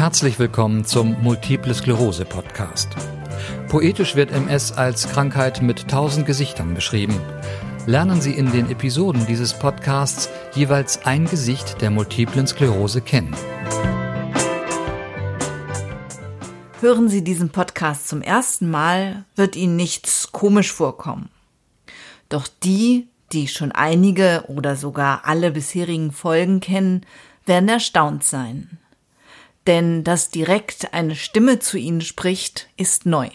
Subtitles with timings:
[0.00, 2.88] Herzlich willkommen zum Multiple Sklerose Podcast.
[3.68, 7.20] Poetisch wird MS als Krankheit mit tausend Gesichtern beschrieben.
[7.84, 13.36] Lernen Sie in den Episoden dieses Podcasts jeweils ein Gesicht der multiplen Sklerose kennen.
[16.80, 21.28] Hören Sie diesen Podcast zum ersten Mal, wird Ihnen nichts komisch vorkommen.
[22.30, 27.04] Doch die, die schon einige oder sogar alle bisherigen Folgen kennen,
[27.44, 28.79] werden erstaunt sein.
[29.66, 33.28] Denn dass direkt eine Stimme zu Ihnen spricht, ist neu.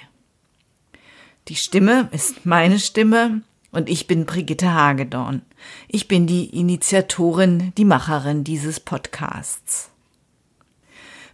[1.48, 5.44] Die Stimme ist meine Stimme und ich bin Brigitte Hagedorn.
[5.88, 9.92] Ich bin die Initiatorin, die Macherin dieses Podcasts.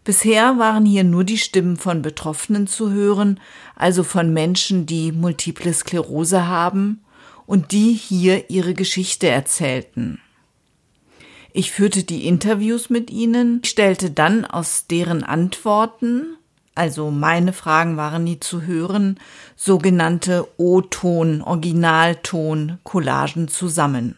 [0.04, 3.40] Bisher waren hier nur die Stimmen von Betroffenen zu hören,
[3.76, 7.04] also von Menschen, die multiple Sklerose haben
[7.46, 10.20] und die hier ihre Geschichte erzählten.
[11.54, 16.38] Ich führte die Interviews mit ihnen, stellte dann aus deren Antworten,
[16.76, 19.20] also meine Fragen waren nie zu hören,
[19.58, 24.18] sogenannte O-Ton, Originalton, Collagen zusammen.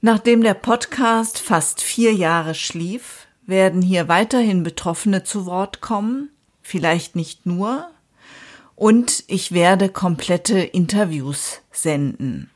[0.00, 6.30] Nachdem der Podcast fast vier Jahre schlief, werden hier weiterhin Betroffene zu Wort kommen,
[6.62, 7.88] vielleicht nicht nur,
[8.74, 12.50] und ich werde komplette Interviews senden.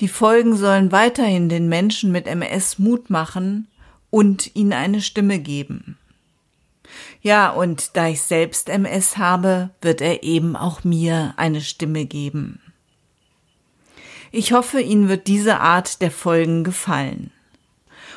[0.00, 3.68] Die Folgen sollen weiterhin den Menschen mit MS Mut machen
[4.10, 5.98] und ihnen eine Stimme geben.
[7.22, 12.60] Ja, und da ich selbst MS habe, wird er eben auch mir eine Stimme geben.
[14.32, 17.30] Ich hoffe, Ihnen wird diese Art der Folgen gefallen.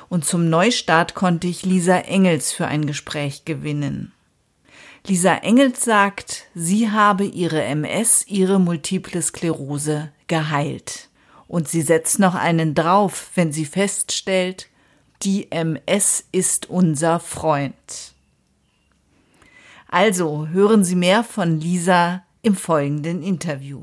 [0.09, 4.11] Und zum Neustart konnte ich Lisa Engels für ein Gespräch gewinnen.
[5.05, 11.08] Lisa Engels sagt, sie habe ihre MS, ihre multiple Sklerose geheilt.
[11.49, 14.67] Und sie setzt noch einen drauf, wenn sie feststellt,
[15.23, 18.13] die MS ist unser Freund.
[19.87, 23.81] Also hören Sie mehr von Lisa im folgenden Interview.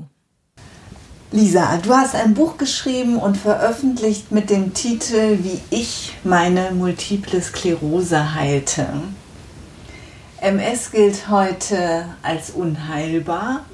[1.33, 7.41] Lisa, du hast ein Buch geschrieben und veröffentlicht mit dem Titel Wie ich meine multiple
[7.41, 8.87] Sklerose heilte.
[10.39, 13.65] MS gilt heute als unheilbar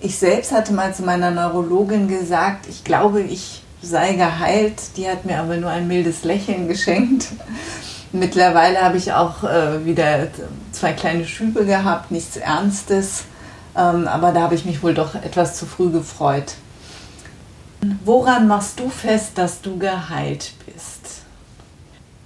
[0.00, 4.96] ich selbst hatte mal zu meiner Neurologin gesagt, ich glaube, ich sei geheilt.
[4.96, 7.28] Die hat mir aber nur ein mildes Lächeln geschenkt.
[8.12, 10.28] Mittlerweile habe ich auch äh, wieder
[10.72, 13.24] zwei kleine Schübe gehabt, nichts Ernstes.
[13.76, 16.54] Ähm, aber da habe ich mich wohl doch etwas zu früh gefreut.
[18.04, 21.22] Woran machst du fest, dass du geheilt bist?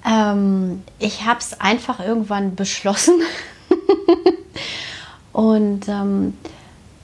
[0.06, 3.20] Ähm, ich habe es einfach irgendwann beschlossen.
[5.32, 6.34] Und ähm,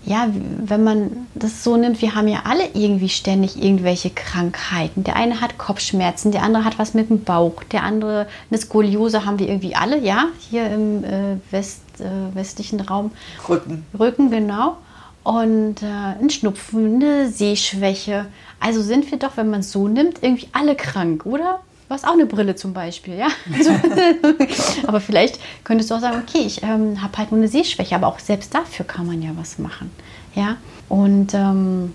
[0.05, 5.05] ja, wenn man das so nimmt, wir haben ja alle irgendwie ständig irgendwelche Krankheiten.
[5.05, 9.27] Der eine hat Kopfschmerzen, der andere hat was mit dem Bauch, der andere eine Skoliose
[9.27, 13.11] haben wir irgendwie alle, ja, hier im äh, West, äh, westlichen Raum.
[13.49, 13.85] Rücken.
[13.99, 14.79] Rücken, genau.
[15.25, 18.27] Und äh, ein Schnupfen, eine Sehschwäche.
[18.61, 21.61] Also sind wir doch, wenn man es so nimmt, irgendwie alle krank, oder?
[21.89, 23.29] Du hast auch eine Brille zum Beispiel, ja.
[23.57, 23.71] Also,
[24.87, 28.09] aber vielleicht könntest du auch sagen, okay, ich ähm, habe halt nur eine Sehschwäche, aber
[28.09, 29.91] auch selbst dafür kann man ja was machen,
[30.35, 30.57] ja.
[30.91, 31.93] Und ähm,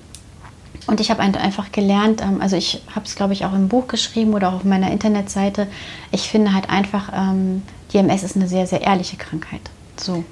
[0.86, 3.88] und ich habe einfach gelernt, ähm, also ich habe es, glaube ich, auch im Buch
[3.88, 5.68] geschrieben oder auch auf meiner Internetseite.
[6.12, 7.62] Ich finde halt einfach, ähm,
[7.94, 9.62] die MS ist eine sehr, sehr ehrliche Krankheit.
[9.98, 10.24] So.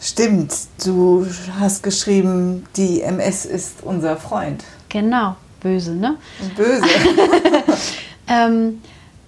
[0.00, 0.52] Stimmt,
[0.84, 1.26] du
[1.60, 4.64] hast geschrieben, die MS ist unser Freund.
[4.88, 6.16] Genau, böse, ne?
[6.56, 6.84] Böse.
[8.26, 8.80] ähm,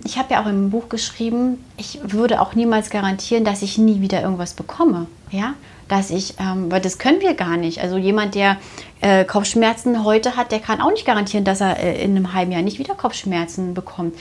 [0.04, 4.00] ich habe ja auch im Buch geschrieben, ich würde auch niemals garantieren, dass ich nie
[4.00, 5.06] wieder irgendwas bekomme.
[5.30, 5.54] Ja,
[5.88, 7.80] dass ich, ähm, weil das können wir gar nicht.
[7.80, 8.58] Also jemand, der
[9.00, 12.52] äh, Kopfschmerzen heute hat, der kann auch nicht garantieren, dass er äh, in einem halben
[12.52, 14.14] Jahr nicht wieder Kopfschmerzen bekommt.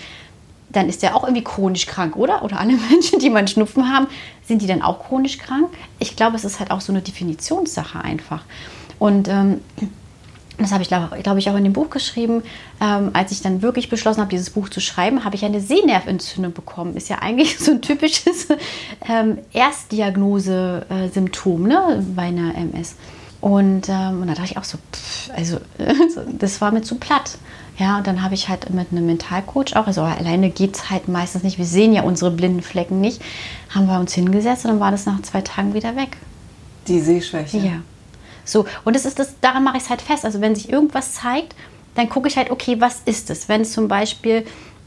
[0.69, 2.43] Dann ist er auch irgendwie chronisch krank, oder?
[2.43, 4.07] Oder alle Menschen, die mal Schnupfen haben,
[4.45, 5.69] sind die dann auch chronisch krank?
[5.99, 8.43] Ich glaube, es ist halt auch so eine Definitionssache einfach.
[8.99, 9.61] Und ähm,
[10.57, 12.43] das habe ich, glaube ich, auch in dem Buch geschrieben.
[12.79, 16.53] Ähm, als ich dann wirklich beschlossen habe, dieses Buch zu schreiben, habe ich eine Sehnerventzündung
[16.53, 16.95] bekommen.
[16.95, 18.49] Ist ja eigentlich so ein typisches
[19.09, 22.95] ähm, Erstdiagnose-Symptom ne, bei einer MS.
[23.41, 25.57] Und, ähm, und da dachte ich auch so, pff, also
[26.39, 27.37] das war mir zu platt.
[27.77, 31.07] Ja, und dann habe ich halt mit einem Mentalcoach auch, also alleine geht es halt
[31.07, 33.19] meistens nicht, wir sehen ja unsere blinden Flecken nicht,
[33.69, 36.17] haben wir uns hingesetzt und dann war das nach zwei Tagen wieder weg.
[36.87, 37.57] Die Sehschwäche?
[37.57, 37.81] Ja.
[38.45, 40.25] So, und das ist das, daran mache ich es halt fest.
[40.25, 41.55] Also wenn sich irgendwas zeigt,
[41.95, 43.47] dann gucke ich halt, okay, was ist es?
[43.49, 44.45] Wenn es zum Beispiel,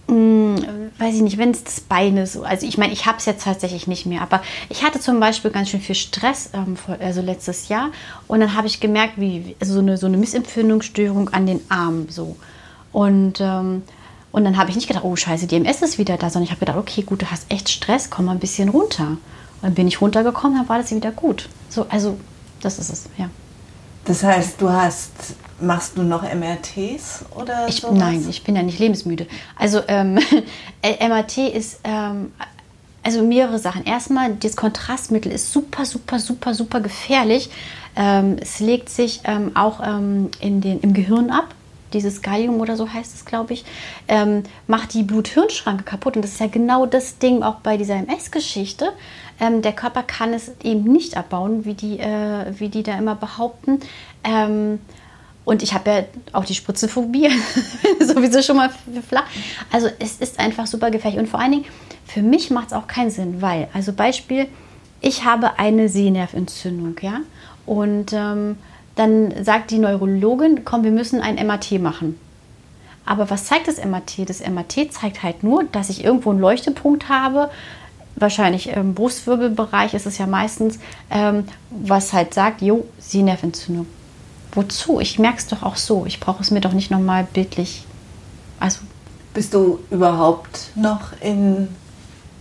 [0.08, 3.19] mh, hm, weiß ich nicht, wenn es das Bein ist, also ich meine, ich habe
[3.19, 6.76] es jetzt tatsächlich nicht mehr, aber ich hatte zum Beispiel ganz schön viel Stress, ähm,
[7.00, 7.91] also letztes Jahr,
[8.26, 12.08] und dann habe ich gemerkt, wie also so, eine, so eine Missempfindungsstörung an den Armen
[12.08, 12.37] so.
[12.93, 13.82] Und, ähm,
[14.32, 16.50] Und dann habe ich nicht gedacht, oh scheiße, die MS ist wieder da, sondern ich
[16.50, 19.06] habe gedacht, okay, gut, du hast echt Stress, komm mal ein bisschen runter.
[19.12, 21.49] Und dann bin ich runtergekommen, dann war das wieder gut.
[21.70, 22.19] So, also
[22.61, 23.31] das ist es, ja.
[24.06, 25.11] Das heißt, du hast,
[25.61, 27.99] machst du noch MRTs oder ich, sowas?
[27.99, 29.26] Nein, ich bin ja nicht lebensmüde.
[29.56, 30.14] Also ähm,
[30.82, 32.32] MRT ist ähm,
[33.03, 33.85] also mehrere Sachen.
[33.85, 37.50] Erstmal, das Kontrastmittel ist super, super, super, super gefährlich.
[37.97, 41.55] Ähm, es legt sich ähm, auch ähm, in den, im Gehirn ab.
[41.93, 43.64] Dieses Gallium oder so heißt es, glaube ich,
[44.08, 46.17] ähm, macht die Blut-Hirn-Schranke kaputt.
[46.17, 48.93] Und das ist ja genau das Ding auch bei dieser MS-Geschichte.
[49.40, 53.14] Ähm, der Körper kann es eben nicht abbauen, wie die, äh, wie die da immer
[53.14, 53.80] behaupten.
[54.24, 54.80] Ähm,
[55.44, 57.30] und ich habe ja auch die Spritzenphobie,
[58.00, 58.70] sowieso schon mal
[59.08, 59.26] flach.
[59.70, 61.20] Also es ist einfach super gefährlich.
[61.20, 61.64] Und vor allen Dingen,
[62.04, 64.48] für mich macht es auch keinen Sinn, weil, also Beispiel,
[65.00, 67.20] ich habe eine Sehnerventzündung, ja.
[67.64, 68.56] Und ähm,
[68.96, 72.18] dann sagt die Neurologin, komm, wir müssen ein MAT machen.
[73.04, 74.28] Aber was zeigt das MAT?
[74.28, 77.50] Das MAT zeigt halt nur, dass ich irgendwo einen Leuchtepunkt habe,
[78.16, 80.78] wahrscheinlich im Brustwirbelbereich ist es ja meistens,
[81.10, 83.86] ähm, was halt sagt, jo, Sehnerventzündung.
[84.52, 85.00] Wozu?
[85.00, 86.06] Ich merke es doch auch so.
[86.06, 87.84] Ich brauche es mir doch nicht nochmal bildlich.
[88.58, 88.80] Also.
[89.34, 91.68] Bist du überhaupt noch in,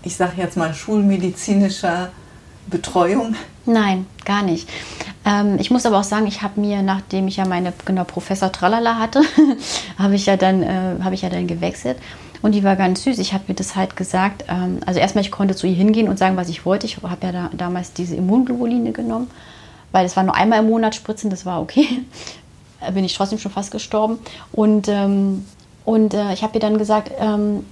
[0.01, 2.10] ich sage jetzt mal, schulmedizinischer
[2.68, 3.36] Betreuung?
[3.66, 4.69] Nein, gar nicht.
[5.25, 8.51] Ähm, ich muss aber auch sagen, ich habe mir, nachdem ich ja meine genau Professor
[8.51, 9.22] Tralala hatte,
[9.98, 11.98] habe ich ja dann äh, habe ich ja dann gewechselt
[12.45, 13.18] und die war ganz süß.
[13.18, 14.45] Ich habe mir das halt gesagt.
[14.48, 16.86] Ähm, also erstmal, ich konnte zu ihr hingehen und sagen, was ich wollte.
[16.86, 19.31] Ich habe ja da, damals diese Immunglobuline genommen,
[19.92, 22.04] weil es war nur einmal im Monat spritzen, das war okay.
[22.81, 24.19] Da bin ich trotzdem schon fast gestorben.
[24.51, 25.44] Und, ähm,
[25.86, 27.66] und äh, ich habe ihr dann gesagt, ähm,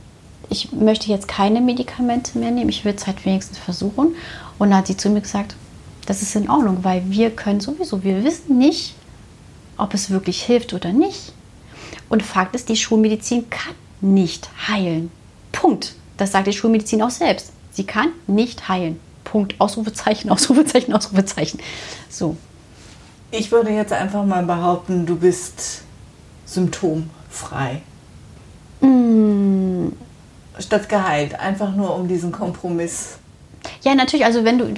[0.50, 2.70] ich möchte jetzt keine Medikamente mehr nehmen.
[2.70, 4.16] Ich will es halt wenigstens versuchen.
[4.58, 5.56] Und dann hat sie zu mir gesagt,
[6.06, 8.96] das ist in Ordnung, weil wir können sowieso, wir wissen nicht,
[9.78, 11.34] ob es wirklich hilft oder nicht.
[12.10, 15.12] Und Fakt ist, die Schulmedizin kann nicht heilen.
[15.52, 15.96] Punkt.
[16.18, 17.52] Das sagt die Schulmedizin auch selbst.
[17.72, 19.00] Sie kann nicht heilen.
[19.24, 19.56] Punkt.
[19.60, 21.60] Ausrufezeichen, Ausrufezeichen, Ausrufezeichen.
[22.10, 22.38] So.
[23.32, 25.82] Ich würde jetzt einfach mal behaupten, du bist
[26.46, 27.82] symptomfrei.
[28.82, 29.88] Mm.
[30.60, 31.40] Statt geheilt.
[31.40, 33.18] Einfach nur um diesen Kompromiss
[33.84, 34.26] ja, natürlich.
[34.26, 34.74] Also wenn du,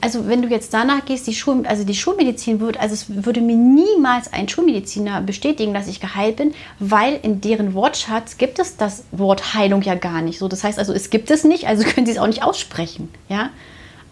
[0.00, 3.40] also wenn du jetzt danach gehst, die Schul, also die Schulmedizin wird, also es würde
[3.40, 8.76] mir niemals ein Schulmediziner bestätigen, dass ich geheilt bin, weil in deren Wortschatz gibt es
[8.76, 10.38] das Wort Heilung ja gar nicht.
[10.38, 13.08] So, das heißt also, es gibt es nicht, also können sie es auch nicht aussprechen.
[13.28, 13.50] Ja,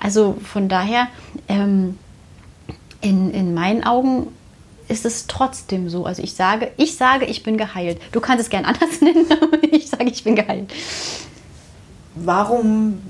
[0.01, 1.09] also von daher
[1.49, 1.99] ähm,
[3.01, 4.29] in, in meinen Augen
[4.89, 6.07] ist es trotzdem so.
[6.07, 8.01] Also ich sage, ich sage, ich bin geheilt.
[8.13, 10.73] Du kannst es gern anders nennen, aber ich sage, ich bin geheilt.
[12.15, 13.01] Warum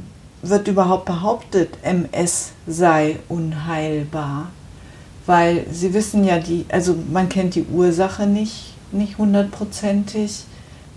[0.42, 4.50] wird überhaupt behauptet, MS sei unheilbar?
[5.26, 10.44] Weil Sie wissen ja, die, also man kennt die Ursache nicht, nicht hundertprozentig,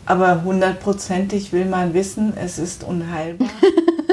[0.05, 3.49] aber hundertprozentig will man wissen, es ist unheilbar.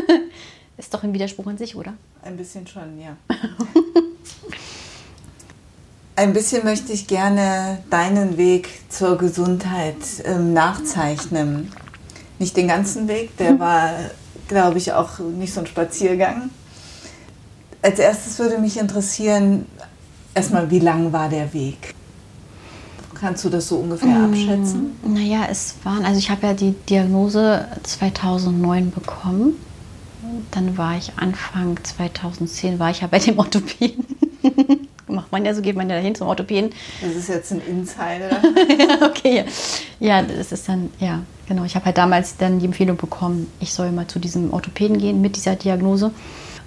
[0.77, 1.95] ist doch ein Widerspruch in sich, oder?
[2.23, 3.17] Ein bisschen schon, ja.
[6.17, 11.71] ein bisschen möchte ich gerne deinen Weg zur Gesundheit ähm, nachzeichnen.
[12.41, 13.93] Nicht den ganzen Weg, der war
[14.49, 16.51] glaube ich, auch nicht so ein Spaziergang.
[17.83, 19.67] Als erstes würde mich interessieren,
[20.35, 21.95] erstmal, wie lang war der Weg?
[23.15, 24.93] Kannst du das so ungefähr mm, abschätzen?
[25.05, 29.55] Naja, es waren, also ich habe ja die Diagnose 2009 bekommen.
[30.51, 34.05] Dann war ich Anfang 2010, war ich ja bei dem Orthopäden.
[35.09, 36.71] Macht man ja so, geht man ja dahin zum Orthopäden.
[37.01, 38.31] Das ist jetzt ein Insider.
[38.79, 39.45] ja, okay.
[40.01, 43.73] Ja, das ist dann, ja, Genau, ich habe halt damals dann die Empfehlung bekommen, ich
[43.73, 46.11] soll mal zu diesem Orthopäden gehen mit dieser Diagnose.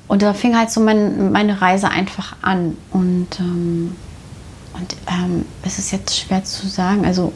[0.08, 2.76] Und da fing halt so mein, meine Reise einfach an.
[2.90, 3.96] Und, ähm,
[4.74, 7.32] und ähm, es ist jetzt schwer zu sagen, also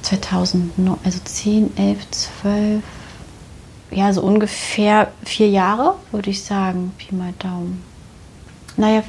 [0.00, 2.82] 2009, also 10, 11, 12,
[3.90, 7.82] ja, so ungefähr vier Jahre, würde ich sagen, Pi mal Daumen.
[8.76, 9.02] Naja,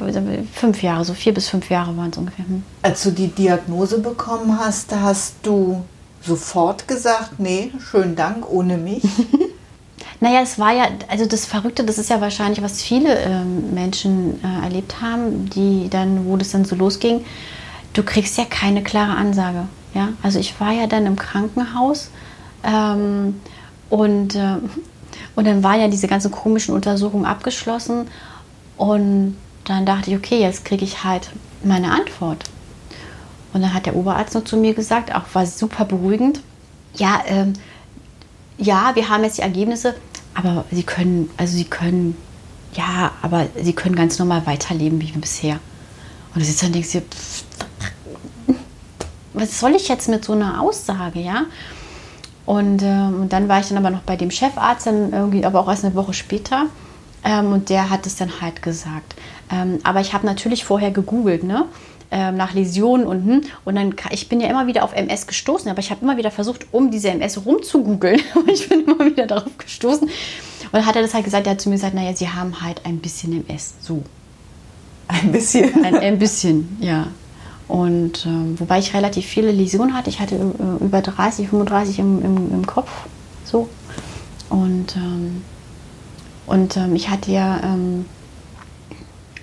[0.54, 2.46] fünf Jahre, so vier bis fünf Jahre waren es ungefähr.
[2.46, 2.64] Hm.
[2.82, 5.84] Als du die Diagnose bekommen hast, hast du
[6.22, 9.04] sofort gesagt, nee, schönen Dank, ohne mich?
[10.22, 14.42] naja, es war ja, also das Verrückte, das ist ja wahrscheinlich, was viele ähm, Menschen
[14.44, 17.26] äh, erlebt haben, die dann, wo das dann so losging,
[17.94, 19.68] du kriegst ja keine klare Ansage.
[19.94, 20.10] Ja?
[20.24, 22.10] Also ich war ja dann im Krankenhaus
[22.64, 23.42] ähm,
[23.90, 24.58] und, äh,
[25.36, 28.08] und dann war ja diese ganze komischen Untersuchung abgeschlossen
[28.78, 29.36] und
[29.70, 31.30] dann dachte ich, okay, jetzt kriege ich halt
[31.64, 32.44] meine Antwort.
[33.54, 36.42] Und dann hat der Oberarzt noch zu mir gesagt, auch war super beruhigend,
[36.96, 37.54] ja, ähm,
[38.58, 39.96] ja, wir haben jetzt die Ergebnisse,
[40.34, 42.18] aber Sie können, also Sie können,
[42.74, 45.60] ja, aber Sie können ganz normal weiterleben wie bisher.
[46.34, 47.04] Und du sitzt dann und denkst dir,
[49.34, 51.46] was soll ich jetzt mit so einer Aussage, ja?
[52.46, 55.60] Und, ähm, und dann war ich dann aber noch bei dem Chefarzt, dann irgendwie, aber
[55.60, 56.68] auch erst eine Woche später.
[57.24, 59.16] Ähm, und der hat es dann halt gesagt.
[59.52, 61.66] Ähm, aber ich habe natürlich vorher gegoogelt, ne?
[62.10, 65.70] Ähm, nach Läsionen und hm, und dann ich bin ja immer wieder auf MS gestoßen,
[65.70, 68.22] aber ich habe immer wieder versucht, um diese MS rumzugoogeln.
[68.36, 70.08] und ich bin immer wieder darauf gestoßen.
[70.08, 72.62] Und dann hat er das halt gesagt, er hat zu mir gesagt, naja, sie haben
[72.62, 73.76] halt ein bisschen MS.
[73.82, 74.04] So.
[75.08, 75.84] Ein bisschen.
[75.84, 77.08] Ein, ein bisschen, ja.
[77.68, 80.10] Und ähm, wobei ich relativ viele Läsionen hatte.
[80.10, 82.90] Ich hatte äh, über 30, 35 im, im, im Kopf.
[83.44, 83.68] So.
[84.50, 85.42] Und, ähm,
[86.46, 88.06] und ähm, ich hatte ja, ähm,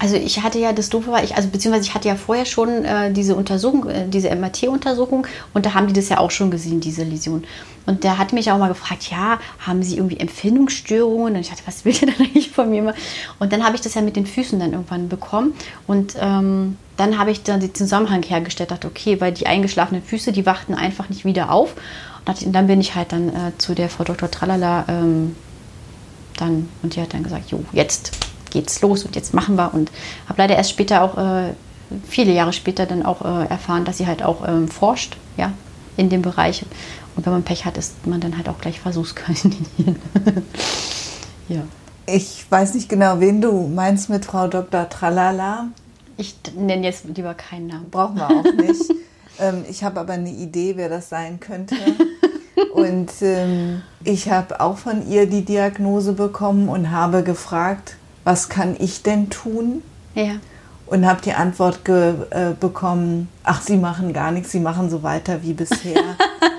[0.04, 2.84] also ich hatte ja das Doofe war, ich, also beziehungsweise ich hatte ja vorher schon
[2.84, 6.80] äh, diese Untersuchung, äh, diese MRT-Untersuchung und da haben die das ja auch schon gesehen,
[6.80, 7.42] diese Läsion.
[7.86, 11.34] Und der hat mich auch mal gefragt, ja, haben Sie irgendwie Empfindungsstörungen?
[11.34, 12.94] Und ich dachte, was will der denn eigentlich von mir?
[13.38, 15.54] Und dann habe ich das ja mit den Füßen dann irgendwann bekommen
[15.86, 20.32] und ähm, dann habe ich dann den Zusammenhang hergestellt, dachte, okay, weil die eingeschlafenen Füße,
[20.32, 21.74] die wachten einfach nicht wieder auf.
[22.26, 24.30] Und dann bin ich halt dann äh, zu der Frau Dr.
[24.30, 25.34] Tralala ähm,
[26.36, 29.74] dann und die hat dann gesagt, jo, jetzt geht's los und jetzt machen wir.
[29.74, 29.90] Und
[30.26, 31.52] habe leider erst später auch, äh,
[32.08, 35.52] viele Jahre später dann auch äh, erfahren, dass sie halt auch ähm, forscht, ja,
[35.98, 36.64] in dem Bereich.
[37.16, 39.66] Und wenn man Pech hat, ist man dann halt auch gleich Versuchskaninchen.
[41.48, 41.62] ja.
[42.06, 44.88] Ich weiß nicht genau, wen du meinst mit Frau Dr.
[44.88, 45.68] Tralala.
[46.16, 47.90] Ich nenne jetzt lieber keinen Namen.
[47.90, 48.90] Brauchen wir auch nicht.
[49.38, 51.76] ähm, ich habe aber eine Idee, wer das sein könnte.
[52.74, 58.76] Und ähm, ich habe auch von ihr die Diagnose bekommen und habe gefragt, was kann
[58.78, 59.82] ich denn tun?
[60.14, 60.36] Ja.
[60.86, 62.14] Und habe die Antwort äh,
[62.58, 66.02] bekommen, ach, Sie machen gar nichts, Sie machen so weiter wie bisher.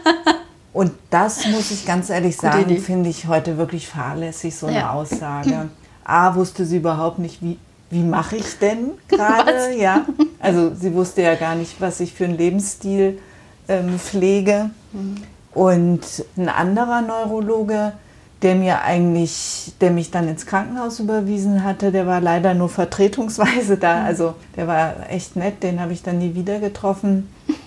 [0.74, 4.92] und das muss ich ganz ehrlich sagen, finde ich heute wirklich fahrlässig, so eine ja.
[4.94, 5.70] Aussage.
[6.04, 7.58] A, wusste sie überhaupt nicht, wie,
[7.90, 9.76] wie mache ich denn gerade?
[9.76, 10.06] Ja,
[10.40, 13.20] also sie wusste ja gar nicht, was ich für einen Lebensstil
[13.68, 14.70] ähm, pflege.
[14.94, 15.16] Mhm.
[15.54, 17.94] Und ein anderer Neurologe,
[18.42, 23.78] der mir eigentlich, der mich dann ins Krankenhaus überwiesen hatte, der war leider nur vertretungsweise
[23.78, 24.02] da.
[24.02, 24.06] Mhm.
[24.06, 27.30] Also der war echt nett, den habe ich dann nie wieder getroffen.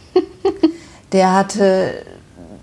[1.13, 2.05] Der hatte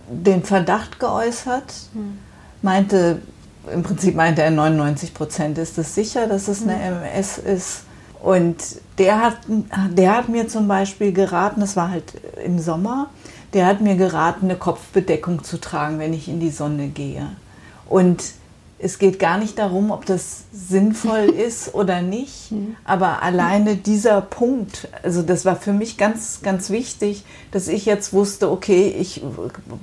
[0.08, 2.20] den Verdacht geäußert, mhm.
[2.62, 3.24] meinte,
[3.74, 7.50] im Prinzip meinte er 99 Prozent ist es sicher, dass es eine MS mhm.
[7.54, 7.82] ist.
[8.22, 8.58] Und
[9.00, 9.38] der hat,
[9.92, 13.10] der hat mir zum Beispiel geraten, das war halt im Sommer,
[13.54, 17.28] der hat mir geraten, eine Kopfbedeckung zu tragen, wenn ich in die Sonne gehe.
[17.88, 18.24] Und
[18.78, 22.52] es geht gar nicht darum, ob das sinnvoll ist oder nicht,
[22.84, 28.12] aber alleine dieser Punkt, also das war für mich ganz, ganz wichtig, dass ich jetzt
[28.12, 29.24] wusste, okay, ich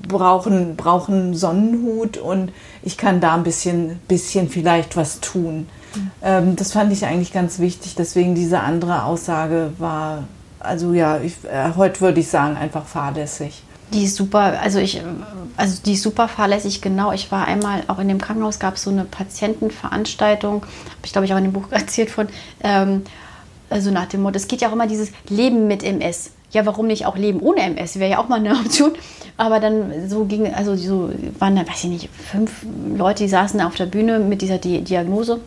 [0.06, 5.68] brauche einen, brauch einen Sonnenhut und ich kann da ein bisschen, bisschen vielleicht was tun.
[6.22, 10.24] Ähm, das fand ich eigentlich ganz wichtig, deswegen diese andere Aussage war,
[10.60, 13.62] also ja, ich, äh, heute würde ich sagen, einfach fahrlässig.
[13.92, 15.02] Die ist super, also ich,
[15.56, 17.12] also die ist super fahrlässig, genau.
[17.12, 21.26] Ich war einmal auch in dem Krankenhaus, gab es so eine Patientenveranstaltung, habe ich glaube
[21.26, 22.28] ich auch in dem Buch erzählt von,
[22.62, 23.02] ähm,
[23.70, 26.30] also nach dem Motto, es geht ja auch immer dieses Leben mit MS.
[26.52, 27.98] Ja, warum nicht auch Leben ohne MS?
[27.98, 28.92] Wäre ja auch mal eine Option.
[29.38, 33.60] Aber dann so ging, also so waren da, weiß ich nicht, fünf Leute, die saßen
[33.62, 35.40] auf der Bühne mit dieser Di Diagnose.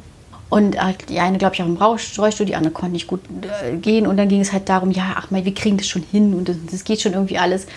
[0.50, 0.78] Und
[1.10, 3.22] die eine, glaube ich, auch im Rollstuhl, die andere konnte nicht gut
[3.64, 4.08] äh, gehen.
[4.08, 6.50] Und dann ging es halt darum, ja, ach mal, wir kriegen das schon hin und
[6.50, 7.68] das, das geht schon irgendwie alles.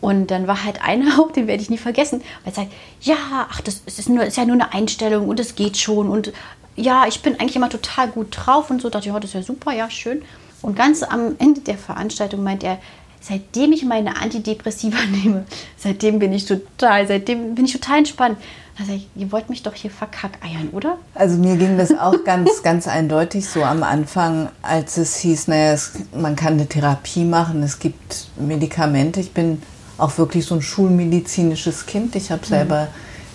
[0.00, 3.16] Und dann war halt einer, den werde ich nie vergessen, weil er sagt, ja,
[3.50, 6.08] ach, das ist, nur, ist ja nur eine Einstellung und es geht schon.
[6.08, 6.32] Und
[6.76, 8.88] ja, ich bin eigentlich immer total gut drauf und so.
[8.88, 10.22] Dachte ich, ja, das ist ja super, ja, schön.
[10.62, 12.78] Und ganz am Ende der Veranstaltung meint er,
[13.20, 15.44] seitdem ich meine Antidepressiva nehme,
[15.76, 18.38] seitdem bin ich total, seitdem bin ich total entspannt.
[18.78, 20.98] Da sage ich, ihr wollt mich doch hier verkackeiern, oder?
[21.12, 25.72] Also mir ging das auch ganz, ganz eindeutig so am Anfang, als es hieß, naja,
[25.72, 29.18] es, man kann eine Therapie machen, es gibt Medikamente.
[29.18, 29.60] Ich bin
[29.98, 32.16] auch wirklich so ein schulmedizinisches Kind.
[32.16, 32.88] Ich habe selber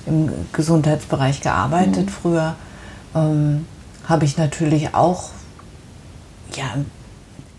[0.05, 0.29] mhm.
[0.29, 2.09] im Gesundheitsbereich gearbeitet mhm.
[2.09, 2.55] früher.
[3.13, 3.67] Ähm,
[4.07, 5.29] habe ich natürlich auch,
[6.55, 6.65] ja,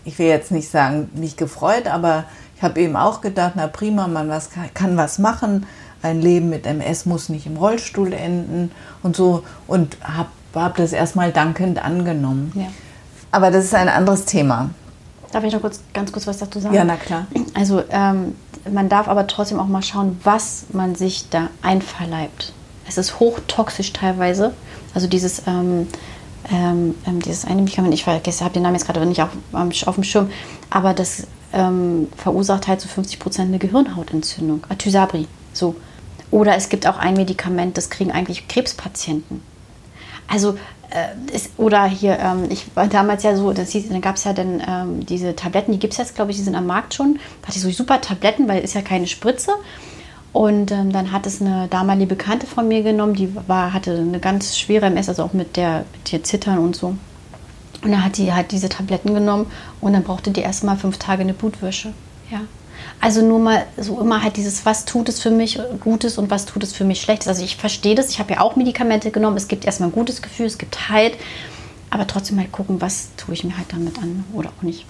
[0.03, 4.07] ich will jetzt nicht sagen, mich gefreut, aber ich habe eben auch gedacht, na prima,
[4.07, 5.65] man was, kann was machen.
[6.01, 8.71] Ein Leben mit MS muss nicht im Rollstuhl enden
[9.01, 9.43] und so.
[9.65, 12.51] Und habe hab das erstmal dankend angenommen.
[12.55, 12.67] Ja.
[13.31, 14.69] Aber das ist ein anderes Thema.
[15.35, 16.73] Darf ich noch kurz, ganz kurz was dazu sagen?
[16.73, 17.27] Ja, na klar.
[17.53, 18.35] Also ähm,
[18.71, 22.53] man darf aber trotzdem auch mal schauen, was man sich da einverleibt.
[22.87, 24.53] Es ist hochtoxisch teilweise.
[24.93, 25.89] Also dieses, ähm,
[26.49, 29.95] ähm, ähm dieses eine Medikament, ich vergesse, habe den Namen jetzt gerade nicht auf, auf,
[29.95, 30.29] dem Schirm,
[30.69, 34.65] aber das ähm, verursacht halt zu so 50 Prozent eine Gehirnhautentzündung.
[34.69, 35.75] Atysabri, so.
[36.31, 39.41] Oder es gibt auch ein Medikament, das kriegen eigentlich Krebspatienten.
[40.29, 40.57] Also
[41.33, 44.33] ist, oder hier, ähm, ich war damals ja so, das hieß, dann gab es ja
[44.33, 47.19] dann ähm, diese Tabletten, die gibt es jetzt, glaube ich, die sind am Markt schon.
[47.41, 49.51] Da hatte ich so super Tabletten, weil es ist ja keine Spritze.
[50.31, 54.19] Und ähm, dann hat es eine damalige Bekannte von mir genommen, die war, hatte eine
[54.19, 56.87] ganz schwere MS, also auch mit der, mit der Zittern und so.
[57.81, 59.45] Und dann hat die halt diese Tabletten genommen
[59.79, 61.93] und dann brauchte die erstmal fünf Tage eine Blutwäsche.
[62.29, 62.41] Ja.
[63.01, 66.45] Also nur mal so immer halt dieses, was tut es für mich Gutes und was
[66.45, 67.27] tut es für mich Schlechtes.
[67.27, 69.37] Also ich verstehe das, ich habe ja auch Medikamente genommen.
[69.37, 71.13] Es gibt erstmal ein gutes Gefühl, es gibt Halt,
[71.89, 74.85] aber trotzdem halt gucken, was tue ich mir halt damit an oder auch nicht.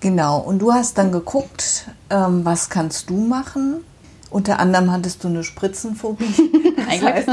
[0.00, 3.84] Genau, und du hast dann geguckt, ähm, was kannst du machen?
[4.30, 6.24] Unter anderem hattest du eine Spritzenphobie.
[6.88, 7.28] Das heißt,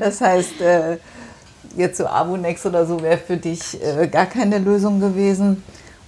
[0.00, 0.98] das heißt äh,
[1.76, 5.62] jetzt so Abunex oder so wäre für dich äh, gar keine Lösung gewesen.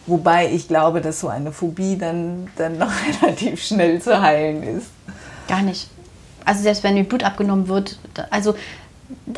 [0.07, 2.91] Wobei ich glaube, dass so eine Phobie dann, dann noch
[3.23, 4.87] relativ schnell zu heilen ist.
[5.49, 5.89] Gar nicht.
[6.45, 7.99] Also selbst wenn mir Blut abgenommen wird,
[8.31, 8.55] also,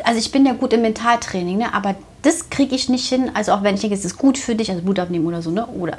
[0.03, 1.73] also ich bin ja gut im Mentaltraining, ne?
[1.73, 3.31] aber das kriege ich nicht hin.
[3.33, 5.51] Also auch wenn ich denke, es ist gut für dich, also Blut abnehmen oder so,
[5.51, 5.67] ne?
[5.67, 5.97] Oder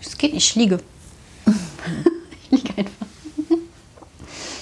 [0.00, 0.78] es geht nicht, ich liege.
[2.42, 3.06] ich liege einfach.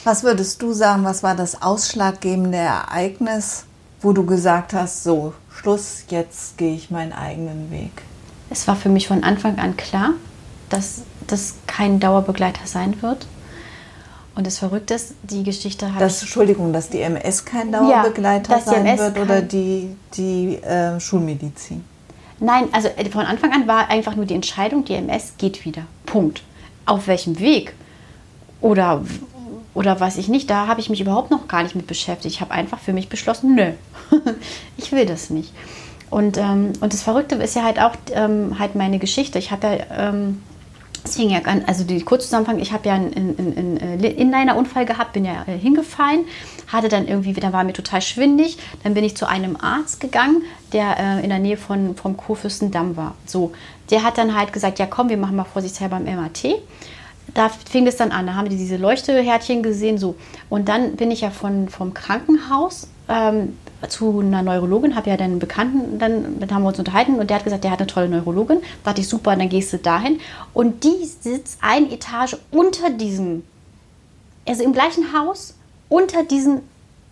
[0.02, 3.64] Was würdest du sagen, was war das ausschlaggebende Ereignis,
[4.00, 8.02] wo du gesagt hast, so, Schluss, jetzt gehe ich meinen eigenen Weg?
[8.50, 10.14] Es war für mich von Anfang an klar,
[10.68, 13.26] dass das kein Dauerbegleiter sein wird.
[14.34, 16.00] Und das Verrückte ist, die Geschichte hat.
[16.00, 21.84] Das, Entschuldigung, dass die MS kein Dauerbegleiter ja, sein wird oder die, die äh, Schulmedizin?
[22.38, 25.82] Nein, also äh, von Anfang an war einfach nur die Entscheidung, die MS geht wieder.
[26.06, 26.42] Punkt.
[26.86, 27.74] Auf welchem Weg?
[28.60, 29.04] Oder,
[29.74, 32.34] oder weiß ich nicht, da habe ich mich überhaupt noch gar nicht mit beschäftigt.
[32.34, 33.72] Ich habe einfach für mich beschlossen, nö,
[34.76, 35.52] ich will das nicht.
[36.10, 39.38] Und, ähm, und das Verrückte ist ja halt auch ähm, halt meine Geschichte.
[39.38, 40.42] Ich habe ja, ähm,
[41.04, 45.12] es fing ja an, also die Kurzzusammenfassung, ich habe ja einen, einen, einen Inliner-Unfall gehabt,
[45.12, 46.24] bin ja äh, hingefallen,
[46.66, 50.42] hatte dann irgendwie, da war mir total schwindig, dann bin ich zu einem Arzt gegangen,
[50.72, 53.14] der äh, in der Nähe von, vom Kurfürstendamm war.
[53.24, 53.52] So,
[53.90, 56.44] der hat dann halt gesagt, ja komm, wir machen mal vorsichtshalber beim MAT
[57.34, 58.26] da fing es dann an.
[58.26, 59.98] Da haben wir diese Leuchtehärtchen gesehen.
[59.98, 60.16] So.
[60.48, 63.56] Und dann bin ich ja von, vom Krankenhaus ähm,
[63.88, 67.30] zu einer Neurologin, habe ja dann einen Bekannten, dann, dann haben wir uns unterhalten und
[67.30, 68.60] der hat gesagt, der hat eine tolle Neurologin.
[68.82, 70.20] Da dachte ich, super, dann gehst du dahin.
[70.52, 73.44] Und die sitzt eine Etage unter diesem,
[74.46, 75.54] also im gleichen Haus,
[75.88, 76.60] unter diesen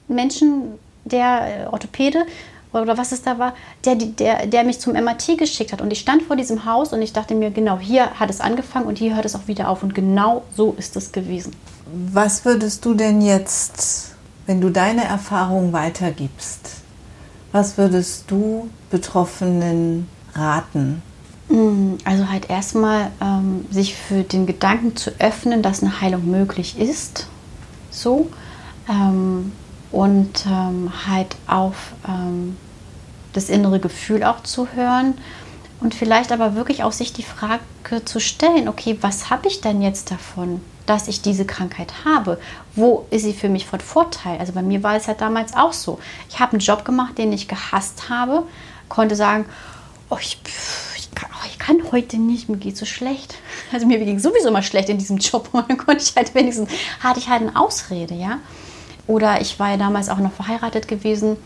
[0.09, 2.25] Menschen, der äh, Orthopäde
[2.73, 3.55] oder was es da war,
[3.85, 5.81] der, der, der mich zum MRT geschickt hat.
[5.81, 8.87] Und ich stand vor diesem Haus und ich dachte mir, genau hier hat es angefangen
[8.87, 9.83] und hier hört es auch wieder auf.
[9.83, 11.53] Und genau so ist es gewesen.
[12.13, 14.15] Was würdest du denn jetzt,
[14.49, 16.81] wenn du deine Erfahrung weitergibst,
[17.53, 21.03] was würdest du Betroffenen raten?
[21.51, 26.79] Mm, also halt erstmal ähm, sich für den Gedanken zu öffnen, dass eine Heilung möglich
[26.79, 27.27] ist.
[27.91, 28.31] So.
[28.89, 29.53] Ähm,
[29.93, 32.57] und ähm, halt auf ähm,
[33.35, 35.13] das innere Gefühl auch zu hören
[35.81, 37.61] und vielleicht aber wirklich auch sich die Frage
[38.07, 42.39] zu stellen, okay, was habe ich denn jetzt davon, dass ich diese Krankheit habe?
[42.75, 44.39] Wo ist sie für mich von Vorteil?
[44.39, 45.99] Also bei mir war es ja damals auch so.
[46.29, 48.45] Ich habe einen Job gemacht, den ich gehasst habe,
[48.89, 49.45] konnte sagen,
[50.11, 50.39] oh, ich,
[50.97, 53.35] ich, kann, oh, ich kann heute nicht, mir geht so schlecht.
[53.71, 56.71] Also mir ging sowieso immer schlecht in diesem Job und dann konnte ich halt wenigstens,
[57.01, 58.39] hatte ich halt eine Ausrede, ja.
[59.07, 61.37] Oder ich war ja damals auch noch verheiratet gewesen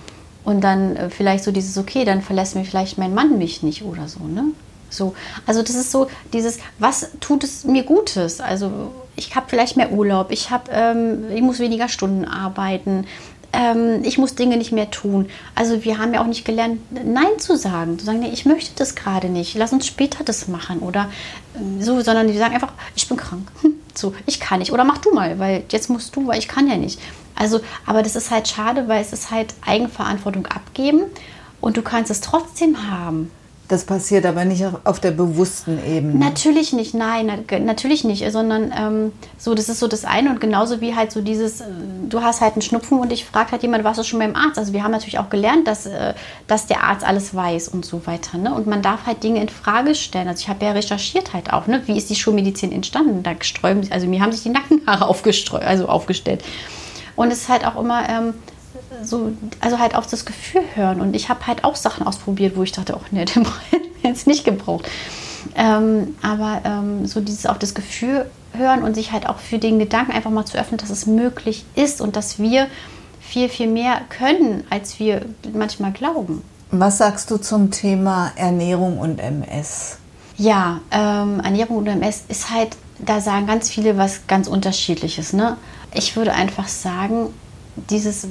[0.45, 3.83] und dann äh, vielleicht so dieses, okay, dann verlässt mir vielleicht mein Mann mich nicht
[3.83, 4.45] oder so, ne?
[4.93, 5.15] So,
[5.47, 8.41] also das ist so dieses, was tut es mir Gutes?
[8.41, 13.07] Also ich habe vielleicht mehr Urlaub, ich habe, ähm, ich muss weniger Stunden arbeiten,
[13.53, 15.29] ähm, ich muss Dinge nicht mehr tun.
[15.55, 18.73] Also wir haben ja auch nicht gelernt, Nein zu sagen, zu sagen, nee, ich möchte
[18.77, 21.11] das gerade nicht, lass uns später das machen oder
[21.55, 23.51] äh, so, sondern die sagen einfach, ich bin krank,
[23.95, 26.69] so, ich kann nicht oder mach du mal, weil jetzt musst du, weil ich kann
[26.69, 27.01] ja nicht.
[27.35, 31.03] Also, aber das ist halt schade, weil es ist halt Eigenverantwortung abgeben
[31.61, 33.31] und du kannst es trotzdem haben.
[33.73, 36.19] Das passiert aber nicht auf der bewussten Ebene.
[36.23, 40.83] Natürlich nicht, nein, natürlich nicht, sondern ähm, so, das ist so das eine und genauso
[40.83, 41.65] wie halt so dieses, äh,
[42.07, 44.59] du hast halt einen Schnupfen und ich fragt halt jemand, warst du schon beim Arzt?
[44.59, 46.13] Also wir haben natürlich auch gelernt, dass, äh,
[46.49, 48.37] dass der Arzt alles weiß und so weiter.
[48.37, 48.53] Ne?
[48.53, 50.29] Und man darf halt Dinge in Frage stellen.
[50.29, 51.81] Also ich habe ja recherchiert halt auch, ne?
[51.87, 53.23] wie ist die Schulmedizin entstanden?
[53.23, 56.45] Da sträuben, also mir haben sich die Nackenhaare aufgestreut, also aufgestellt.
[57.17, 58.35] Und es ist halt auch immer ähm,
[59.03, 61.01] so, also halt auf das Gefühl hören.
[61.01, 63.47] Und ich habe halt auch Sachen ausprobiert, wo ich dachte, oh ne, den
[64.03, 64.89] jetzt nicht gebraucht.
[65.55, 69.79] Ähm, aber ähm, so dieses auf das Gefühl hören und sich halt auch für den
[69.79, 72.69] Gedanken einfach mal zu öffnen, dass es möglich ist und dass wir
[73.21, 76.43] viel, viel mehr können, als wir manchmal glauben.
[76.71, 79.99] Was sagst du zum Thema Ernährung und MS?
[80.37, 85.33] Ja, ähm, Ernährung und MS ist halt, da sagen ganz viele was ganz Unterschiedliches.
[85.33, 85.57] Ne?
[85.95, 87.29] Ich würde einfach sagen,
[87.77, 88.27] dieses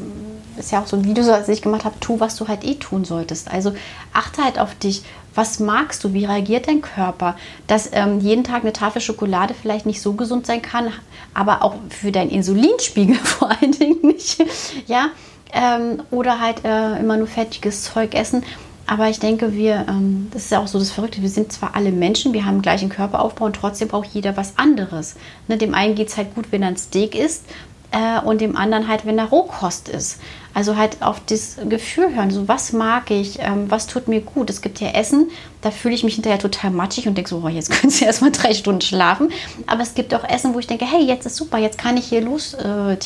[0.58, 2.75] ist ja auch so ein Video, das ich gemacht habe, tu, was du halt eh
[2.75, 3.51] tun solltest.
[3.51, 3.73] Also
[4.13, 5.04] achte halt auf dich.
[5.34, 6.13] Was magst du?
[6.13, 7.38] Wie reagiert dein Körper?
[7.67, 10.91] Dass ähm, jeden Tag eine Tafel Schokolade vielleicht nicht so gesund sein kann,
[11.34, 14.43] aber auch für deinen Insulinspiegel vor allen Dingen nicht.
[14.88, 15.08] ja,
[15.54, 18.43] ähm, oder halt äh, immer nur fettiges Zeug essen.
[18.88, 21.75] Aber ich denke, wir, ähm, das ist ja auch so das Verrückte, wir sind zwar
[21.75, 25.15] alle Menschen, wir haben gleichen Körperaufbau und trotzdem braucht jeder was anderes.
[25.47, 27.45] Ne, dem einen geht es halt gut, wenn er ein Steak isst
[27.91, 30.19] äh, und dem anderen halt, wenn er Rohkost ist.
[30.54, 34.49] Also halt auf das Gefühl hören, so was mag ich, ähm, was tut mir gut.
[34.49, 35.30] Es gibt ja Essen,
[35.62, 38.32] da fühle ich mich hinterher total matschig und denke so, oh, jetzt können Sie erstmal
[38.32, 39.30] drei Stunden schlafen.
[39.67, 42.08] Aber es gibt auch Essen, wo ich denke, hey, jetzt ist super, jetzt kann ich
[42.08, 42.97] hier los äh.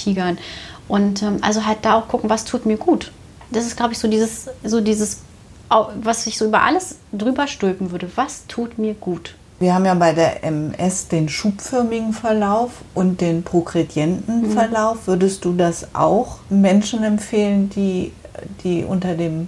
[0.87, 3.11] Und ähm, also halt da auch gucken, was tut mir gut.
[3.51, 5.21] Das ist, glaube ich, so dieses, so dieses,
[5.69, 8.09] was ich so über alles drüber stülpen würde.
[8.15, 9.35] Was tut mir gut?
[9.57, 14.51] Wir haben ja bei der MS den schubförmigen Verlauf und den progredienten mhm.
[14.51, 15.07] Verlauf.
[15.07, 18.11] Würdest du das auch Menschen empfehlen, die,
[18.63, 19.47] die unter dem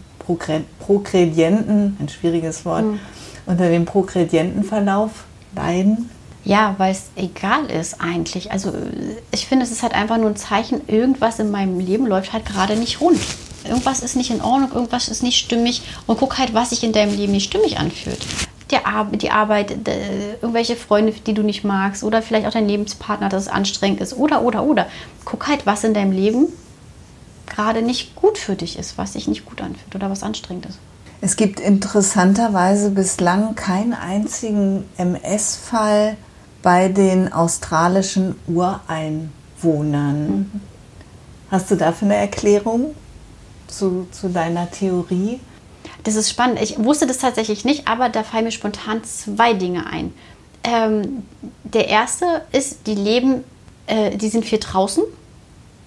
[0.79, 2.99] progredienten, ein schwieriges Wort, mhm.
[3.45, 6.09] unter dem progredienten Verlauf leiden?
[6.45, 8.53] Ja, weil es egal ist eigentlich.
[8.53, 8.71] Also
[9.31, 12.45] ich finde, es ist halt einfach nur ein Zeichen, irgendwas in meinem Leben läuft halt
[12.45, 13.19] gerade nicht rund.
[13.65, 16.93] Irgendwas ist nicht in Ordnung, irgendwas ist nicht stimmig und guck halt, was sich in
[16.93, 18.25] deinem Leben nicht stimmig anfühlt.
[18.71, 19.71] Die, Ar die Arbeit,
[20.41, 24.13] irgendwelche Freunde, die du nicht magst oder vielleicht auch dein Lebenspartner, dass es anstrengend ist
[24.13, 24.87] oder, oder, oder.
[25.23, 26.47] Guck halt, was in deinem Leben
[27.45, 30.79] gerade nicht gut für dich ist, was sich nicht gut anfühlt oder was anstrengend ist.
[31.21, 36.17] Es gibt interessanterweise bislang keinen einzigen MS-Fall,
[36.61, 40.27] bei den australischen Ureinwohnern.
[40.27, 40.51] Mhm.
[41.49, 42.93] Hast du dafür eine Erklärung
[43.67, 45.39] zu, zu deiner Theorie?
[46.07, 46.61] Das ist spannend.
[46.61, 50.13] Ich wusste das tatsächlich nicht, aber da fallen mir spontan zwei Dinge ein.
[50.63, 51.23] Ähm,
[51.65, 53.43] der erste ist, die leben,
[53.87, 55.03] äh, die sind viel draußen,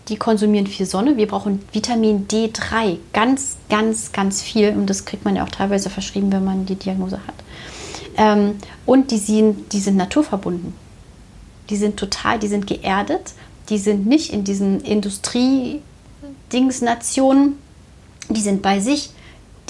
[0.08, 1.16] die konsumieren viel Sonne.
[1.16, 5.88] Wir brauchen Vitamin D3 ganz, ganz, ganz viel und das kriegt man ja auch teilweise
[5.88, 7.36] verschrieben, wenn man die Diagnose hat.
[8.18, 10.74] Ähm, und die sind, die sind naturverbunden.
[11.70, 13.32] Die sind total, die sind geerdet.
[13.70, 17.56] Die sind nicht in diesen Industrie-Dings-Nationen.
[18.28, 19.12] Die sind bei sich.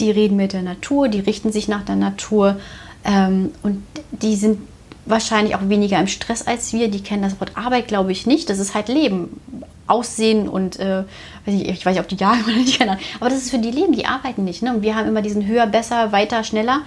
[0.00, 2.56] Die reden mit der Natur, die richten sich nach der Natur.
[3.04, 4.58] Ähm, und die sind
[5.06, 6.90] wahrscheinlich auch weniger im Stress als wir.
[6.90, 8.48] Die kennen das Wort Arbeit, glaube ich, nicht.
[8.50, 9.40] Das ist halt Leben.
[9.86, 11.02] Aussehen und äh,
[11.46, 12.96] ich weiß nicht, ob die da oder nicht, keine.
[13.18, 14.62] Aber das ist für die Leben, die arbeiten nicht.
[14.62, 14.72] Ne?
[14.72, 16.82] Und wir haben immer diesen höher, besser, weiter, schneller.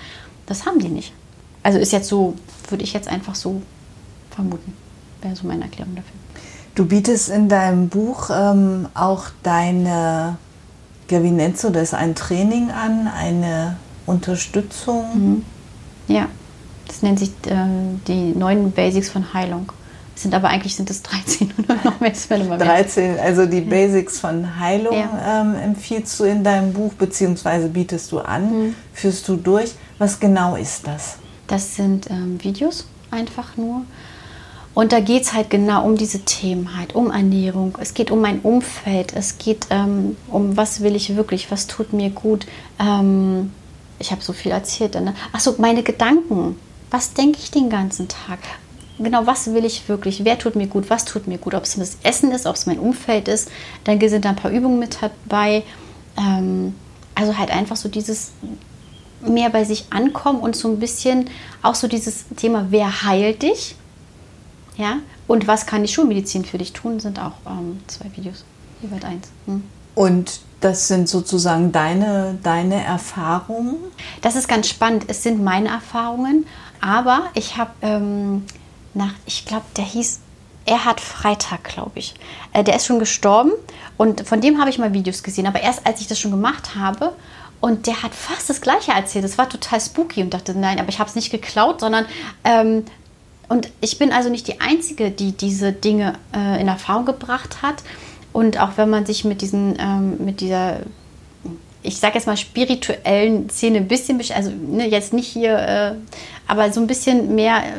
[0.46, 1.12] Das haben die nicht.
[1.64, 2.36] Also ist jetzt so,
[2.70, 3.62] würde ich jetzt einfach so
[4.32, 4.74] vermuten.
[5.22, 6.12] Wäre so meine Erklärung dafür.
[6.76, 10.38] Du bietest in deinem Buch ähm, auch deine,
[11.10, 15.06] wie nennst du das, ein Training an, eine Unterstützung?
[15.14, 15.46] Mhm.
[16.08, 16.28] Ja,
[16.88, 17.56] das nennt sich äh,
[18.08, 19.72] die neuen Basics von Heilung.
[20.16, 22.12] sind aber eigentlich sind es 13 oder noch mehr.
[22.12, 23.70] 13, also die ja.
[23.70, 25.42] Basics von Heilung ja.
[25.42, 28.76] ähm, empfiehlst du in deinem Buch, beziehungsweise bietest du an, mhm.
[28.94, 29.74] führst du durch.
[29.98, 31.18] Was genau ist das?
[31.48, 33.84] Das sind ähm, Videos einfach nur.
[34.74, 37.78] Und da geht es halt genau um diese Themen halt, um Ernährung.
[37.80, 39.14] Es geht um mein Umfeld.
[39.16, 42.48] Es geht ähm, um, was will ich wirklich, was tut mir gut.
[42.80, 43.52] Ähm,
[44.00, 44.96] ich habe so viel erzählt.
[44.96, 45.14] Ne?
[45.32, 46.58] Achso, meine Gedanken.
[46.90, 48.40] Was denke ich den ganzen Tag?
[49.00, 50.26] Genau, was will ich wirklich?
[50.26, 50.90] Wer tut mir gut?
[50.90, 51.56] Was tut mir gut?
[51.56, 53.50] Ob es das Essen ist, ob es mein Umfeld ist.
[53.84, 55.64] Dann sind da ein paar Übungen mit dabei.
[56.18, 56.76] Ähm,
[57.16, 58.32] also halt einfach so dieses
[59.22, 61.30] mehr bei sich ankommen und so ein bisschen
[61.62, 63.76] auch so dieses Thema, wer heilt dich?
[64.78, 68.44] Ja, und was kann die Schulmedizin für dich tun, sind auch ähm, zwei Videos,
[68.82, 69.28] jeweils eins.
[69.46, 69.64] Hm.
[69.96, 73.76] Und das sind sozusagen deine, deine Erfahrungen?
[74.22, 75.06] Das ist ganz spannend.
[75.08, 76.46] Es sind meine Erfahrungen,
[76.82, 78.46] aber ich habe ähm,
[78.94, 80.22] nach, ich glaube, der hieß
[80.66, 82.14] Erhard Freitag, glaube ich.
[82.54, 83.52] Äh, der ist schon gestorben
[83.98, 85.46] und von dem habe ich mal Videos gesehen.
[85.48, 87.14] Aber erst als ich das schon gemacht habe
[87.60, 89.26] und der hat fast das Gleiche erzählt.
[89.26, 92.06] Das war total spooky und dachte, nein, aber ich habe es nicht geklaut, sondern
[92.46, 92.86] ähm,
[93.50, 97.84] und ich bin also nicht die Einzige, die diese Dinge äh, in Erfahrung gebracht hat.
[98.32, 100.80] Und auch wenn man sich mit diesen, ähm, mit dieser,
[101.84, 105.94] ich sage jetzt mal spirituellen Szene ein bisschen, also ne, jetzt nicht hier, äh,
[106.48, 107.72] aber so ein bisschen mehr, äh,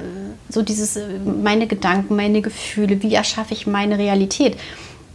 [0.49, 4.57] so dieses, äh, meine Gedanken, meine Gefühle, wie erschaffe ich meine Realität,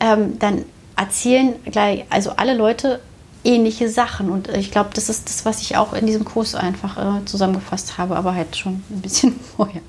[0.01, 0.65] ähm, dann
[0.97, 2.99] erzählen gleich, also alle Leute
[3.45, 4.29] ähnliche Sachen.
[4.29, 7.97] Und ich glaube, das ist das, was ich auch in diesem Kurs einfach äh, zusammengefasst
[7.97, 9.81] habe, aber halt schon ein bisschen vorher.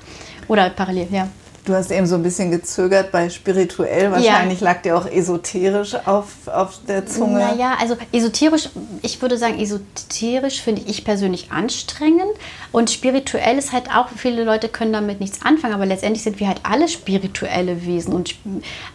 [0.50, 1.28] Oder parallel, ja.
[1.64, 4.10] Du hast eben so ein bisschen gezögert bei spirituell.
[4.10, 4.64] Wahrscheinlich ja.
[4.64, 7.38] lag dir auch esoterisch auf, auf der Zunge.
[7.38, 8.68] Naja, also esoterisch,
[9.02, 12.32] ich würde sagen, esoterisch finde ich persönlich anstrengend.
[12.72, 16.48] Und spirituell ist halt auch, viele Leute können damit nichts anfangen, aber letztendlich sind wir
[16.48, 18.12] halt alle spirituelle Wesen.
[18.12, 18.34] Und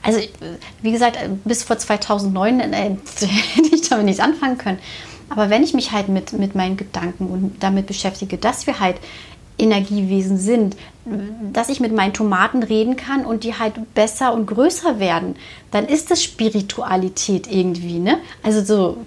[0.03, 0.19] also,
[0.81, 2.73] wie gesagt, bis vor 2009 äh,
[3.53, 4.79] hätte ich damit nichts anfangen können.
[5.29, 8.97] Aber wenn ich mich halt mit, mit meinen Gedanken und damit beschäftige, dass wir halt
[9.57, 10.75] Energiewesen sind,
[11.53, 15.35] dass ich mit meinen Tomaten reden kann und die halt besser und größer werden,
[15.71, 18.17] dann ist das Spiritualität irgendwie, ne?
[18.43, 18.97] Also so.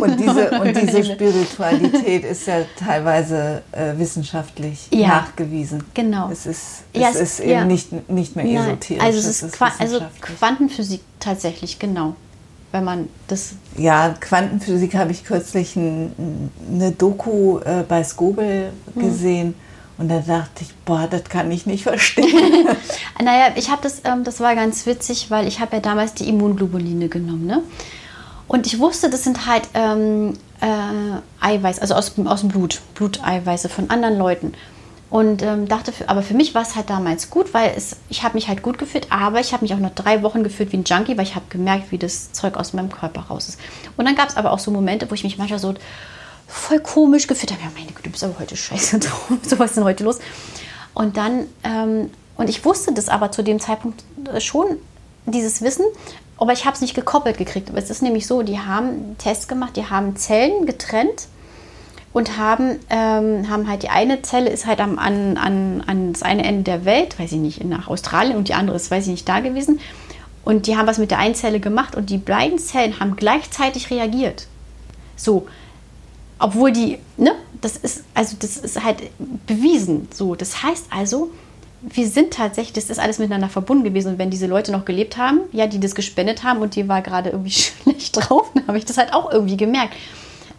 [0.00, 5.84] Und diese, und diese Spiritualität ist ja teilweise äh, wissenschaftlich ja, nachgewiesen.
[5.94, 6.28] Genau.
[6.30, 7.64] Es ist, es ja, ist eben ja.
[7.64, 9.02] nicht, nicht mehr esoterisch.
[9.02, 12.16] Also, es ist, es ist also Quantenphysik tatsächlich, genau
[12.72, 13.52] wenn man das.
[13.76, 19.02] Ja, Quantenphysik habe ich kürzlich ein, eine Doku äh, bei Skobel hm.
[19.02, 19.54] gesehen.
[19.98, 22.26] Und da dachte ich, boah, das kann ich nicht verstehen.
[23.22, 26.28] naja, ich habe das, ähm, das war ganz witzig, weil ich habe ja damals die
[26.28, 27.62] Immunglobuline genommen, ne?
[28.48, 33.68] Und ich wusste, das sind halt ähm, äh, Eiweiß, also aus, aus dem Blut, Bluteiweiße
[33.68, 34.54] von anderen Leuten.
[35.10, 38.22] Und ähm, dachte, für, aber für mich war es halt damals gut, weil es, ich
[38.22, 40.76] habe mich halt gut gefühlt, aber ich habe mich auch noch drei Wochen gefühlt wie
[40.76, 43.58] ein Junkie, weil ich habe gemerkt, wie das Zeug aus meinem Körper raus ist.
[43.96, 45.74] Und dann gab es aber auch so Momente, wo ich mich manchmal so
[46.46, 47.62] voll komisch gefühlt habe.
[47.62, 49.30] Ja, meine Güte, du bist aber heute scheiße drauf.
[49.42, 50.20] so was ist denn heute los?
[50.94, 54.76] Und dann, ähm, und ich wusste das aber zu dem Zeitpunkt äh, schon,
[55.26, 55.84] dieses Wissen,
[56.38, 57.68] aber ich habe es nicht gekoppelt gekriegt.
[57.68, 61.26] Aber es ist nämlich so, die haben Tests gemacht, die haben Zellen getrennt
[62.12, 66.22] und haben, ähm, haben halt die eine Zelle ist halt am, an, an, an das
[66.22, 69.12] eine Ende der Welt, weiß ich nicht, nach Australien und die andere ist, weiß ich
[69.12, 69.78] nicht, da gewesen.
[70.44, 73.90] Und die haben was mit der einen Zelle gemacht und die beiden Zellen haben gleichzeitig
[73.90, 74.46] reagiert.
[75.14, 75.46] So,
[76.38, 79.02] obwohl die, ne, das ist, also das ist halt
[79.46, 80.08] bewiesen.
[80.12, 81.30] So, das heißt also,
[81.82, 84.12] wir sind tatsächlich, das ist alles miteinander verbunden gewesen.
[84.12, 87.02] Und wenn diese Leute noch gelebt haben, ja, die das gespendet haben und die war
[87.02, 89.94] gerade irgendwie schlecht drauf, dann habe ich das halt auch irgendwie gemerkt.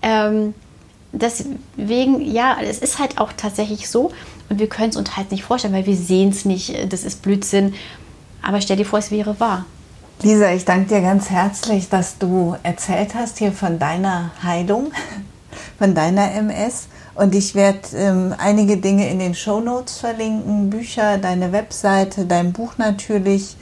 [0.04, 0.54] Ähm,
[1.12, 4.12] deswegen, ja, es ist halt auch tatsächlich so
[4.50, 7.22] und wir können es uns halt nicht vorstellen, weil wir sehen es nicht, das ist
[7.22, 7.74] Blödsinn.
[8.42, 9.66] Aber stell dir vor, es wäre wahr.
[10.24, 14.92] Lisa, ich danke dir ganz herzlich, dass du erzählt hast hier von deiner Heilung,
[15.80, 16.88] von deiner MS.
[17.16, 22.54] Und ich werde ähm, einige Dinge in den Show Notes verlinken, Bücher, deine Webseite, dein
[22.54, 23.58] Buch natürlich.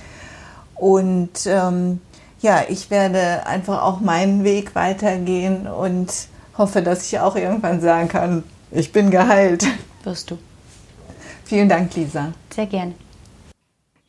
[0.76, 2.02] Und ähm,
[2.42, 6.12] ja, ich werde einfach auch meinen Weg weitergehen und
[6.60, 9.66] hoffe, dass ich auch irgendwann sagen kann, ich bin geheilt.
[10.04, 10.38] Wirst du.
[11.46, 12.34] Vielen Dank, Lisa.
[12.54, 12.94] Sehr gern.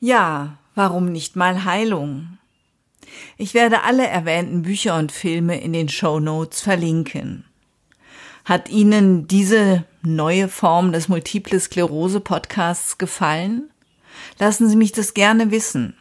[0.01, 2.39] Ja, warum nicht mal Heilung?
[3.39, 7.45] Ich werde alle erwähnten Bücher und Filme in den Show Notes verlinken.
[8.45, 13.71] Hat Ihnen diese neue Form des Multiple Sklerose Podcasts gefallen?
[14.39, 15.95] Lassen Sie mich das gerne wissen.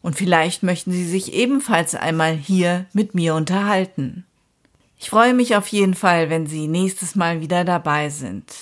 [0.00, 4.24] Und vielleicht möchten Sie sich ebenfalls einmal hier mit mir unterhalten.
[5.00, 8.52] Ich freue mich auf jeden Fall, wenn Sie nächstes Mal wieder dabei sind.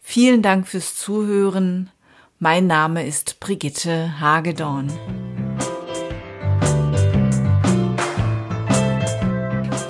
[0.00, 1.90] Vielen Dank fürs Zuhören.
[2.38, 4.90] Mein Name ist Brigitte Hagedorn.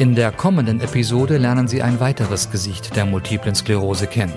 [0.01, 4.37] In der kommenden Episode lernen Sie ein weiteres Gesicht der multiplen Sklerose kennen.